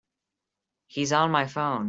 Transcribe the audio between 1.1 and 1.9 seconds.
on my phone.